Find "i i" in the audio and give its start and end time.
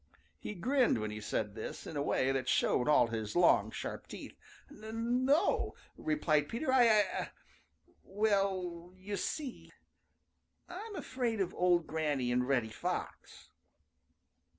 6.73-7.29